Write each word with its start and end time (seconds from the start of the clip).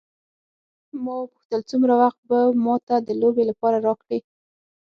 ما 1.03 1.13
وپوښتل 1.19 1.61
څومره 1.69 1.93
وخت 2.01 2.19
به 2.29 2.39
ما 2.65 2.75
ته 2.87 2.95
د 3.07 3.09
لوبې 3.21 3.43
لپاره 3.49 3.77
راکړې. 3.87 4.19